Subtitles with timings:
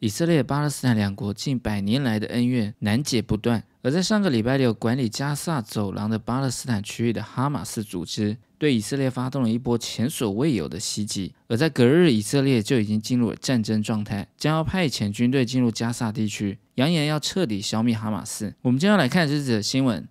[0.00, 3.62] 以色列、巴勒斯坦两国近百年来的恩怨难解不断。
[3.82, 11.34] 而在上个礼拜六，管理加萨走廊的巴勒斯坦区域的哈马斯组织对以色列发动了一波前所未有的袭击。
[11.48, 18.54] 而在隔日，以色列就已经进入了战争状态，将要派遣军队进入加萨地区，扬言要彻底消灭哈马斯。
[18.62, 20.08] 我们今天要来看这则新闻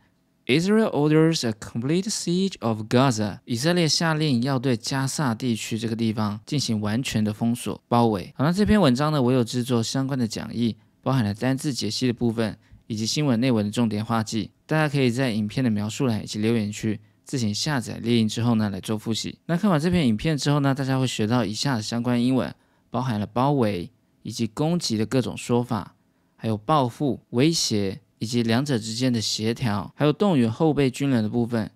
[0.49, 3.39] ：Israel orders a complete siege of Gaza。
[3.45, 8.33] 以色列下令要对加萨地区这个地方进行完全的封锁、包围。
[8.35, 12.57] 好，那这篇文章呢，我有制作相关的讲义，包含了单字解析的部分。
[12.91, 19.37] 以及新闻内文的重点画记，大家可以在影片的描述栏以及留言区自行下载列印之后呢来做复习。
[19.45, 22.51] 那看完这篇影片之后呢，大家会学到以下的相关英文，
[22.89, 23.91] 包含了包围
[24.23, 25.93] 以及攻击的各种说法，
[26.35, 31.70] 还有报复、威胁以及两者之间的协调，还有动员后备军人的部分，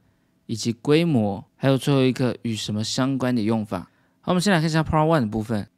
[0.47, 3.91] 以及规模，还有最后一个与什么相关的用法。
[4.21, 5.69] 好，我们先来看一下 Part One 的部分。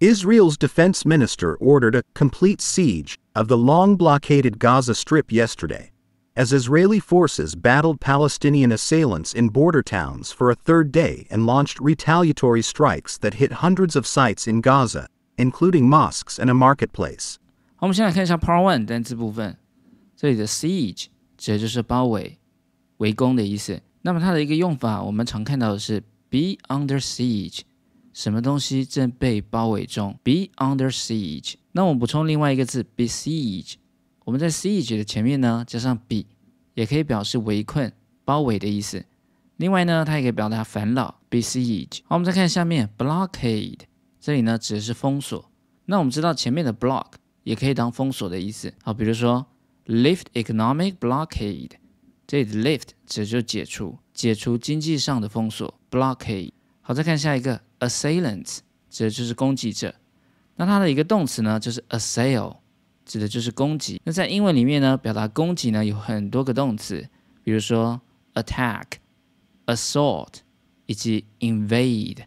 [0.00, 5.90] Israel's defense minister ordered a complete siege of the long blockaded Gaza Strip yesterday,
[6.34, 11.78] as Israeli forces battled Palestinian assailants in border towns for a third day and launched
[11.80, 15.06] retaliatory strikes that hit hundreds of sites in Gaza,
[15.38, 17.36] including mosques and a marketplace.
[17.76, 19.56] 好，我们先来看一下 Part One 单词部分。
[20.19, 21.05] 这里的 siege
[21.37, 22.37] 指的就是包围、
[22.97, 23.81] 围攻的意思。
[24.01, 27.61] 那么它的一个用法，我们常看到的是 be under siege。
[28.11, 31.53] 什么东西正被包围中？Be under siege。
[31.71, 33.75] 那我们补充另外一个字，besiege。
[34.25, 36.25] 我们在 siege 的前面呢加上 be，
[36.73, 37.89] 也可以表示围困、
[38.25, 39.05] 包围的意思。
[39.55, 41.99] 另外呢，它也可以表达烦恼，besiege。
[42.03, 43.79] 好，我们再看下面，blockade。
[44.19, 45.49] 这里呢指的是封锁。
[45.85, 48.73] 那我们知道前面的 block 也可以当封锁的意思。
[48.83, 49.47] 好，比如说
[49.89, 51.71] lift economic blockade。
[52.25, 56.51] 这里的 lift 指的就是解除、解除经济上的封锁，blockade。
[56.81, 57.59] 好，再看下一个。
[57.79, 58.57] Assailant
[58.89, 59.95] 指的就是攻击者，
[60.57, 62.57] 那它的一个动词呢，就是 assail，
[63.05, 64.01] 指的就是攻击。
[64.03, 67.07] 那在英文里面呢，表达攻击呢有很多个动词，
[67.41, 68.01] 比如说
[68.33, 68.83] attack、
[69.65, 70.39] assault
[70.87, 72.25] 以及 invade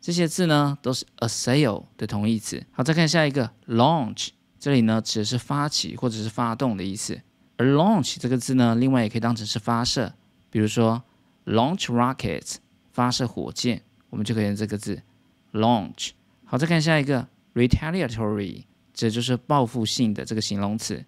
[0.00, 2.66] 这些字呢都是 assail 的同义词。
[2.72, 7.20] 好，再看下一个 launch，这里呢指的是发起或者是发动的意思。
[7.56, 10.14] 而 launch 这个字呢，另外也可以当成是发射，
[10.50, 11.02] 比如说
[11.44, 12.56] launch rockets，
[12.92, 13.82] 发射火箭。
[14.10, 15.02] 我们就可以用这个字
[15.52, 16.12] ，launch。
[16.46, 18.64] 好，再看下一个，retaliatory，
[18.94, 21.04] 指的就是报复性的这个形容词。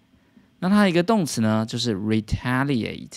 [0.59, 3.13] 那它一个动词呢，就是 retaliate，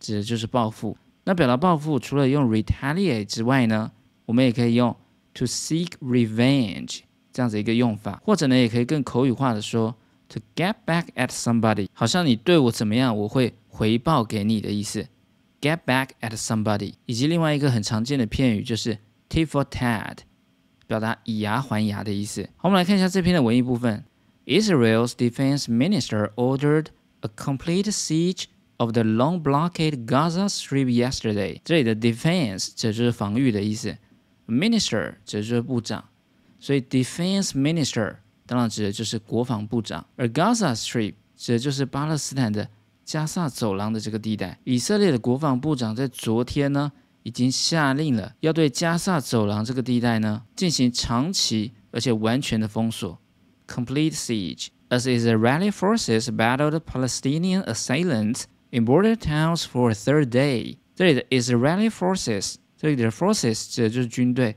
[0.00, 0.96] 指的就是报复。
[1.22, 3.92] 那表达报复，除了用 retaliate 之外呢，
[4.26, 4.96] 我们也可以用
[5.32, 7.02] to seek revenge
[7.32, 9.94] 这样子一个用法，或者呢，也可以更口语化的说
[10.28, 15.06] to get back at somebody，好像你对我怎么样，我会回报给你的意思
[15.60, 16.94] ，get back at somebody。
[17.06, 18.98] 以及另外一个很常见的片语就是。
[19.30, 20.16] tit for tat，
[20.88, 22.42] 表达以牙还牙的意思。
[22.56, 24.04] 好，我们来看一下这篇的文艺部分。
[24.44, 26.86] Israel's defense minister ordered
[27.20, 28.46] a complete siege
[28.78, 31.60] of the long blockade Gaza Strip yesterday。
[31.64, 33.96] 这里的 defense 指就是防御的意思
[34.48, 36.04] ，minister 指就是部长，
[36.60, 38.14] 所以 defense minister
[38.46, 42.68] 当然指的就是国防部长，而 Gaza Strip 指的就是巴勒斯坦的
[43.04, 44.60] 加萨走廊的这个地带。
[44.62, 46.92] 以色列的国防部长在昨天呢。
[47.22, 53.18] 已经下令了，要对加萨走廊这个地带呢进行长期而且完全的封锁
[53.68, 54.68] （complete siege）。
[54.88, 60.78] As Israeli forces battled Palestinian assailants in border towns for a third day。
[60.94, 64.56] 这里的 Israeli forces，这里的 forces 指的就是军队，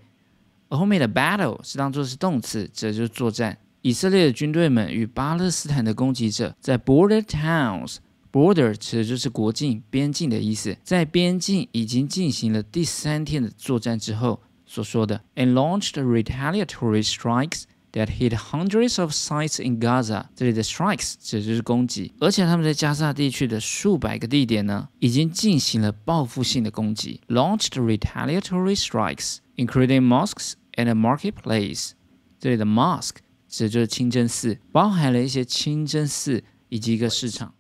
[0.69, 3.57] 而后面的 battle 是当做是动词，指的就是作战。
[3.81, 7.97] 以色列的军队们与巴勒斯坦的攻击者在 border towns。
[8.31, 10.75] Border 指的就是国境、边境的意思。
[10.83, 20.25] 在边境已经进行了第三天的作战之后所说的，and launched retaliatory strikes that hit hundreds of sites in Gaza。
[20.35, 27.21] 这里的 strikes 指的就是攻击，而且他们在加沙地区的数百个地点呢，已经进行了报复性的攻击。
[27.27, 31.92] Launched retaliatory strikes, including mosques and a marketplace。
[32.38, 33.16] 这里的 mosque
[33.48, 37.54] 指的就是清真寺，包含了一些清真寺以及一个市场。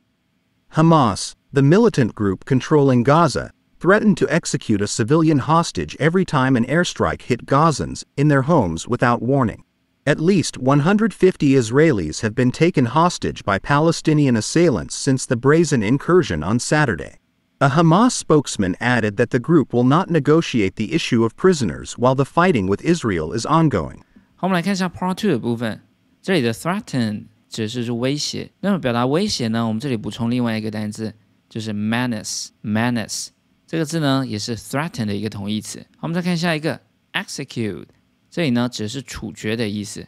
[0.74, 3.50] Hamas, the militant group controlling Gaza,
[3.80, 8.86] threatened to execute a civilian hostage every time an airstrike hit Gazans in their homes
[8.86, 9.64] without warning.
[10.04, 16.42] At least 150 Israelis have been taken hostage by Palestinian assailants since the brazen incursion
[16.42, 17.18] on Saturday.
[17.60, 22.14] A Hamas spokesman added that the group will not negotiate the issue of prisoners while
[22.14, 23.98] the fighting with Israel is ongoing.
[24.36, 25.80] 好，我们来看一下 Part Two 的部分。
[26.22, 28.52] 这里的 threaten 指的是威胁。
[28.60, 29.66] 那么表达威胁呢？
[29.66, 31.12] 我们这里补充另外一个单词，
[31.48, 33.28] 就是 menace。menace
[33.66, 35.80] 这个字呢，也是 threaten 的一个同义词。
[35.96, 36.80] 好，我们再看下一个
[37.12, 37.86] execute，
[38.30, 40.06] 这里呢指的是处决的意思。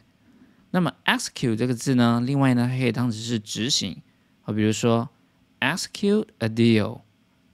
[0.71, 4.01] 那么 execute 这个字呢，另外呢，它可以当成是执行，
[4.41, 5.09] 好，比如说
[5.59, 7.01] execute a deal，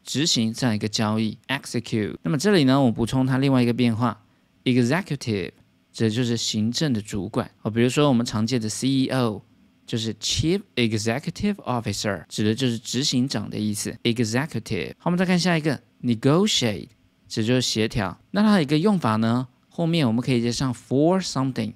[0.02, 2.16] 执行这样一个交易，execute。
[2.22, 4.24] 那么这里呢，我补充它另外一个变化
[4.64, 5.52] ，executive，
[5.92, 9.42] 这就是行政的主管，哦，比如说我们常见的 CEO。
[9.84, 13.94] 就是 Chief Executive Officer，指的就是执行长的意思。
[14.04, 16.88] Executive，好，我们再看下一个 Negotiate，
[17.28, 18.16] 指就是协调。
[18.30, 21.74] 那它有一个用法呢，后面我们可以接上 For something，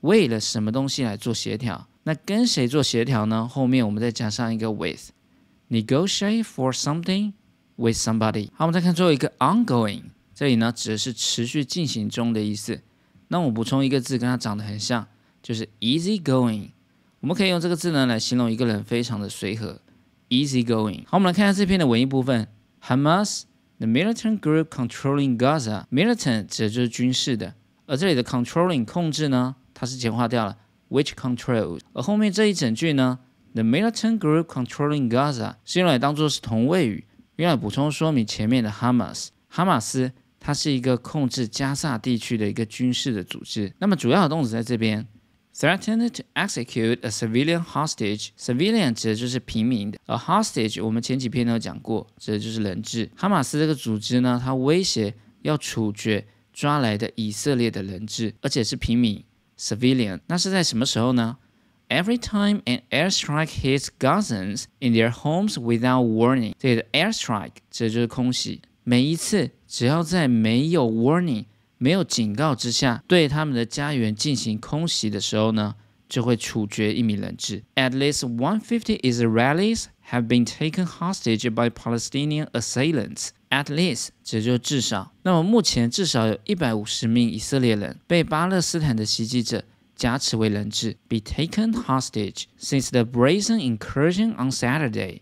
[0.00, 1.88] 为了什么东西来做协调。
[2.04, 3.46] 那跟谁做协调呢？
[3.46, 7.32] 后面我们再加上一个 With，Negotiate for something
[7.78, 8.50] with somebody。
[8.52, 10.02] 好，我们再看最后一个 Ongoing，
[10.34, 12.82] 这里呢指的是持续进行中的意思。
[13.28, 15.06] 那我补充一个字，跟它长得很像，
[15.42, 16.72] 就是 Easy Going。
[17.20, 19.80] 我们可以用这个字呢来形容一个人非常的随和
[20.28, 21.02] ，easy going。
[21.06, 22.46] 好，我们来看一下这篇的文艺部分。
[22.80, 23.42] Hamas,
[23.78, 25.86] the militant group controlling Gaza.
[25.90, 27.54] Militant 指的就是军事的，
[27.86, 30.56] 而这里的 controlling 控制呢，它是简化掉了
[30.90, 31.80] ，which controls。
[31.92, 33.18] 而后面这一整句呢
[33.52, 37.04] ，the militant group controlling Gaza 是用来当做是同位语，
[37.38, 39.28] 用来补充说明前面的 Hamas。
[39.48, 43.72] 哈马斯它是一个控制加萨地区的一个军事的组织。
[43.78, 45.06] 那么主要的动词在这边。
[45.54, 48.28] Threatened to execute a civilian hostage.
[48.38, 53.10] Civilian 指的就是平民的，而 hostage 我们前几篇都有讲过，指的就是人质。
[53.16, 55.12] 哈马斯这个组织呢，它威胁
[55.42, 59.24] 要处决抓来的以色列的人质，而且是平民
[59.58, 60.20] civilian。
[60.28, 61.36] 那是在什么时候呢
[61.89, 68.61] ？Every time an airstrike hits Gazans in their homes without warning，这里的 airstrike 指的就是空袭。
[68.83, 71.45] 每一次只要在没有 warning。
[71.79, 75.75] 没有警告之下对他们的家园进行空袭的时候呢，
[76.07, 77.61] 就会处决一名人质。
[77.75, 83.31] At least 150 Israelis have been taken hostage by Palestinian assailants.
[83.49, 85.11] At least 这就至少。
[85.23, 89.65] 那么目前至少有一百五十名以色列人被巴勒斯坦的袭击者
[89.98, 95.20] 挟持为人质，be taken hostage since the brazen incursion on Saturday。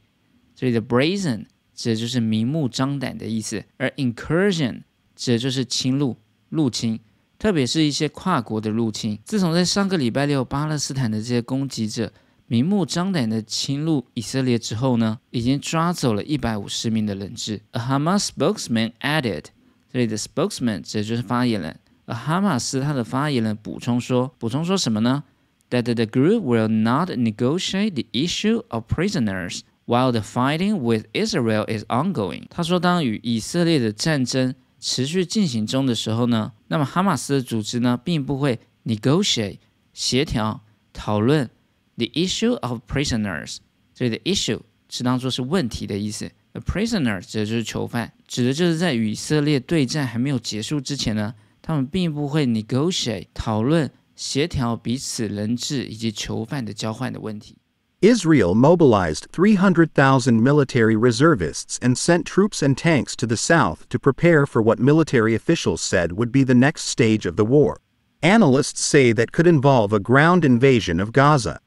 [0.55, 4.83] 这里的 brazen 指的就是明目张胆的意思，而 incursion
[5.17, 6.17] 指的就是侵入。
[6.49, 7.01] 入侵，
[7.41, 9.19] 特别是一些跨国的入侵。
[9.25, 12.13] 自从在上个礼拜六，巴勒斯坦的这些攻击者
[12.47, 17.61] 明目张胆的侵入以色列之后呢，已经抓走了一百五十名的人质。
[17.73, 19.47] A Hamas spokesman added，
[19.93, 21.81] 这里的 spokesman 指的就是发言人。
[22.07, 25.25] 而哈马斯他的发言人补充说，补充说什么呢
[25.71, 31.85] ？That the group will not negotiate the issue of prisoners while the fighting with Israel is
[31.89, 32.45] ongoing。
[32.49, 39.59] 他说，当与以色列的战争持续进行中的时候呢，那么哈马斯的组织呢，并不会 negotiate
[39.93, 40.61] 协调
[40.93, 41.51] 讨论
[41.97, 43.57] the issue of prisoners。
[43.93, 51.35] 这里的 issue 是当做是问题的意思，a prisoner 指的就是囚犯，指的就是在与以色列对战还没有结束之前呢，
[51.66, 57.58] 他们并不会 negotiate 讨论协调彼此人质以及囚犯的交换的问题。
[58.02, 64.60] Israel mobilized 300,000 military reservists and sent troops and tanks to the south to prepare for
[64.62, 67.78] what military officials said would be the next stage of the war.
[68.22, 71.60] Analysts say that could involve a ground invasion of Gaza.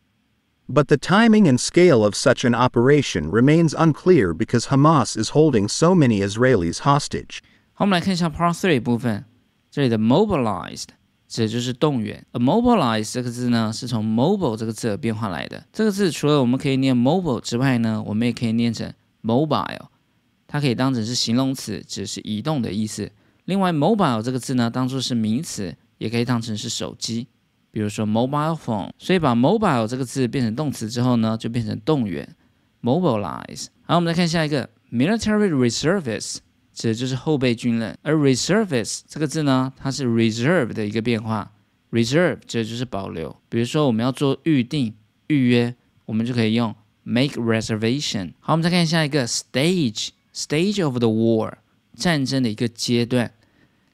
[0.69, 5.69] But the timing and scale of such an operation remains unclear because Hamas is holding
[5.69, 7.41] so many Israelis hostage.
[7.75, 9.25] 好，我们来看一下 Part Three 部分，
[9.72, 10.86] 这里的 mobilized
[11.28, 12.26] 指的就是动员。
[12.32, 15.64] A mobilize 这个字呢，是从 mobile 这个字而变化来的。
[15.72, 18.92] 这个字除了我们可以念 mobile 之外呢，我们也可以念成
[19.24, 19.88] mobile，
[20.48, 23.12] 它可以当成是形容词，指是移动的意思。
[23.46, 27.28] 另外，mobile 这个字呢，当做是名词，也可以当成是手机，
[27.72, 28.90] 比如说 mobile phone。
[28.98, 32.36] 所以把 mobile 这个字变成动词之后呢，就变成动员
[32.82, 33.68] ，mobilize。
[33.84, 36.38] 好，我们来看下一个 military reservists。
[36.80, 41.52] 指的就是后备军人，而 reservist 这个字呢，它是 reserve 的一个变化
[41.92, 43.36] ，reserve 指的就是保留。
[43.50, 44.96] 比如说我们要做预定、
[45.28, 48.32] 预约，我们就可以用 make reservation。
[48.40, 51.56] 好，我们再看下一个 stage，stage of the war，
[51.98, 53.34] 战争的一个阶段。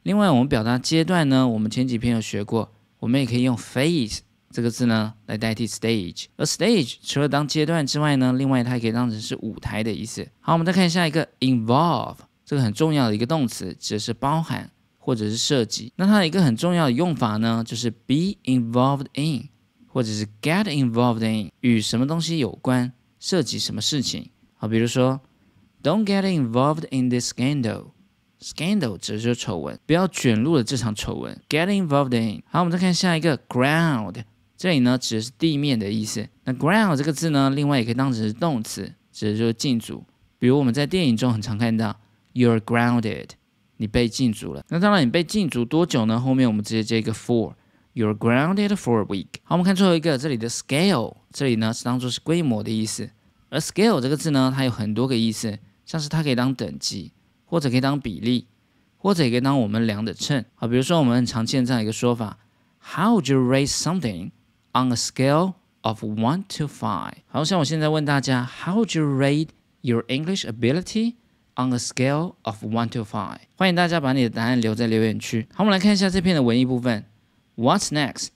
[0.03, 4.19] 另外，我们表达阶段呢，我们前几篇有学过，我们也可以用 phase
[4.51, 6.25] 这个字呢来代替 stage。
[6.35, 10.27] 而 stage 除了当阶段之外呢，另外它也可以当成是舞台的意思。
[10.39, 12.17] 好，我们再看下一个 involve。
[12.45, 15.91] 这个很重要的一个动词，指的是包含或者是涉及。
[15.95, 19.49] 那它一个很重要的用法呢，就是 be involved in，
[19.87, 24.29] 或者是 get involved in，与什么东西有关，涉及什么事情。
[24.53, 25.19] 好，比如说
[25.81, 27.87] ，Don't get involved in this scandal。
[28.39, 31.41] Scandal 指的是丑闻，不要卷入了这场丑闻。
[31.49, 32.43] Get involved in。
[32.45, 34.23] 好，我们再看下一个 ground，
[34.55, 36.27] 这里呢指的是地面的意思。
[36.43, 40.03] 那 ground 这个字呢，另外也可以当成是动词，指的就是禁足。
[40.37, 41.99] 比如我们在电影中很常看到。
[42.35, 43.29] You're grounded，
[43.77, 44.61] 你被禁足了。
[44.67, 46.19] 那当然，你被禁足多久呢？
[46.19, 49.27] 后面我们直接接一个 for，You're grounded for a week。
[49.43, 53.09] 好，我们看最后一个，这里的 scale，这里呢是当做是规模的意思。
[53.49, 57.13] 而 scale 这个字呢，它有很多个意思，像是它可以当等级，
[57.45, 58.47] 或者可以当比例，
[58.97, 60.43] 或者也可以当我们量的秤。
[60.55, 62.37] 好，比如说我们很常见这样一个说法
[62.81, 64.31] ：How would you rate something
[64.73, 67.13] on a scale of one to five？
[67.27, 69.49] 好像我现在问大家：How would you rate
[69.79, 71.13] your English ability
[71.56, 73.38] on a scale of one to five？
[73.56, 75.46] 欢迎大家把你的答案留在留言区。
[75.52, 77.04] 好，我们来看一下这篇的文艺部分。
[77.56, 78.28] What's next？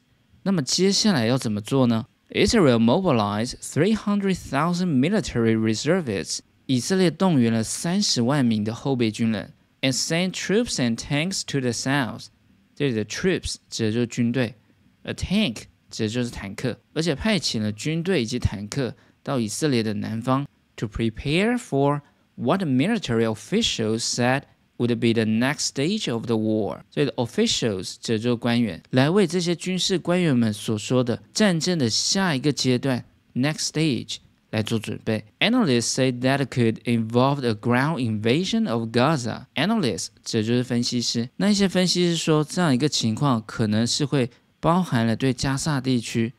[0.43, 2.07] 那么接下来要怎么做呢？
[2.31, 6.41] Israel mobilized 300,000 military reservists。
[6.67, 12.29] 以色列动员了三十万名的后备军人，and sent troops and tanks to the south。
[12.75, 14.55] 这里的 troops 指的就是军队，
[15.03, 22.01] a tank 指的就是坦克，而且派遣了军队以及坦克到以色列的南方，to prepare for
[22.39, 26.81] what the military officials said。would be the next stage of the war。
[26.91, 33.05] 所以的 officials 指就是官员，来为这些军事官员们所说的战争的下一个阶段
[33.37, 34.17] next stage
[34.51, 35.27] 来做准备。
[35.39, 46.33] Analysts say that could involve a ground invasion of Gaza。Analysts 指就是分析师，那一些分析师说这样一个情况可能是会包含了对加萨地区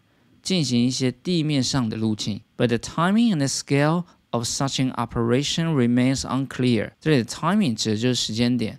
[0.43, 2.41] 进行一些地面上的入侵。
[2.57, 6.92] But the timing and the scale of such an operation remains unclear。
[7.00, 8.78] 这里的 timing 指的就是时间点，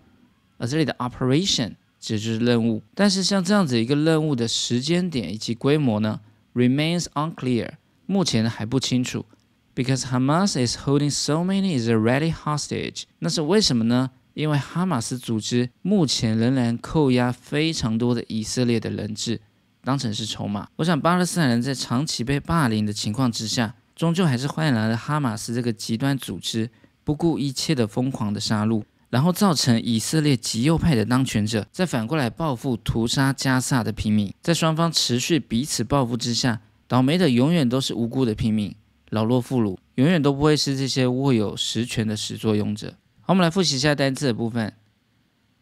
[0.58, 2.82] 而这里的 operation 指的就是任务。
[2.94, 6.20] 但是像这样子一个任务的时间点以及规模呢
[6.54, 7.72] ，remains unclear，
[8.06, 9.26] 目前还不清楚。
[9.74, 13.04] Because Hamas is holding so many Israeli hostage。
[13.20, 14.12] 那是为什么呢？
[14.34, 19.42] 因为哈马斯组织目前仍然扣押非常多的以色列的人质，
[19.84, 20.68] 当成是筹码。
[20.78, 23.76] 我想巴勒斯坦人在长期被霸凌的情况之下。
[24.02, 26.72] 终究还是换来了哈马斯这个极端组织
[27.04, 38.76] 不顾一切的疯狂的杀戮，然后造成以色列极右派的当权者再反过来报复屠杀加萨的平民，在双方持续彼此报复之下，倒霉的永远都是无辜的平民，
[39.10, 42.96] 老弱妇孺永远都不会是这些握有实权的始作俑者。
[43.20, 44.74] 好，我们来复习一下单词的部分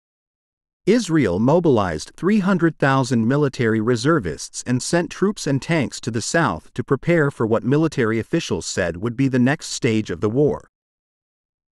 [0.88, 7.30] Israel mobilized 300,000 military reservists and sent troops and tanks to the south to prepare
[7.30, 10.70] for what military officials said would be the next stage of the war.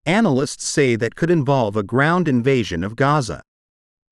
[0.05, 3.43] Analysts say that could involve a ground invasion of Gaza.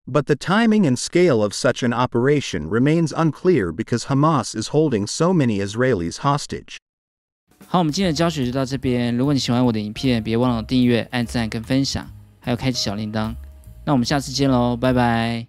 [0.09, 5.07] But the timing and scale of such an operation remains unclear because Hamas is holding
[5.07, 6.79] so many Israelis hostage.
[7.67, 9.17] 好，我们今天的教学就到这边。
[9.17, 12.09] 如果你喜欢我的影片，别忘了订阅、按赞跟分享，
[12.41, 13.35] 还有开启小铃铛。
[13.84, 15.48] 那我们下次见喽，拜拜。